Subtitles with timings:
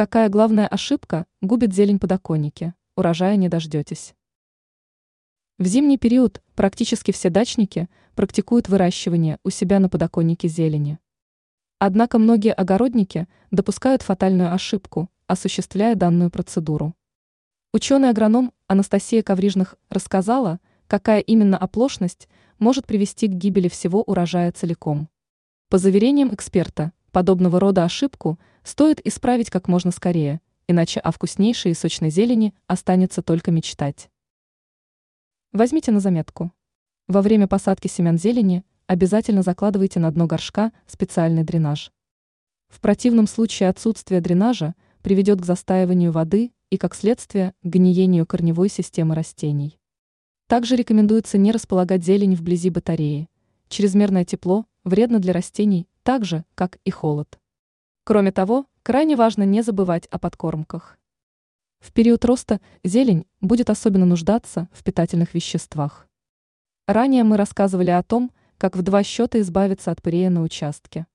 [0.00, 2.72] Какая главная ошибка губит зелень подоконники?
[2.96, 4.14] Урожая не дождетесь.
[5.58, 10.98] В зимний период практически все дачники практикуют выращивание у себя на подоконнике зелени.
[11.78, 16.94] Однако многие огородники допускают фатальную ошибку, осуществляя данную процедуру.
[17.74, 22.26] Ученый-агроном Анастасия Коврижных рассказала, какая именно оплошность
[22.58, 25.10] может привести к гибели всего урожая целиком.
[25.68, 31.74] По заверениям эксперта, подобного рода ошибку стоит исправить как можно скорее, иначе о вкуснейшей и
[31.74, 34.10] сочной зелени останется только мечтать.
[35.52, 36.52] Возьмите на заметку.
[37.08, 41.92] Во время посадки семян зелени обязательно закладывайте на дно горшка специальный дренаж.
[42.68, 48.68] В противном случае отсутствие дренажа приведет к застаиванию воды и, как следствие, к гниению корневой
[48.68, 49.80] системы растений.
[50.46, 53.28] Также рекомендуется не располагать зелень вблизи батареи.
[53.68, 57.38] Чрезмерное тепло вредно для растений, так же, как и холод.
[58.04, 60.98] Кроме того, крайне важно не забывать о подкормках.
[61.80, 66.06] В период роста зелень будет особенно нуждаться в питательных веществах.
[66.86, 71.06] Ранее мы рассказывали о том, как в два счета избавиться от пырея на участке.